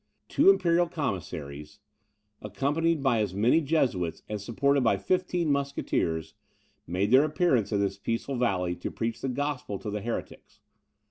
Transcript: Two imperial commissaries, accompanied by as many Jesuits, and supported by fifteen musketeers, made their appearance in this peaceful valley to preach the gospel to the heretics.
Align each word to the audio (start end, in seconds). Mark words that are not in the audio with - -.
Two 0.27 0.49
imperial 0.49 0.87
commissaries, 0.87 1.79
accompanied 2.41 3.03
by 3.03 3.19
as 3.19 3.35
many 3.35 3.61
Jesuits, 3.61 4.23
and 4.27 4.41
supported 4.41 4.81
by 4.83 4.97
fifteen 4.97 5.51
musketeers, 5.51 6.33
made 6.87 7.11
their 7.11 7.23
appearance 7.23 7.71
in 7.71 7.79
this 7.81 7.99
peaceful 7.99 8.35
valley 8.39 8.75
to 8.77 8.89
preach 8.89 9.21
the 9.21 9.29
gospel 9.29 9.77
to 9.77 9.91
the 9.91 10.01
heretics. 10.01 10.59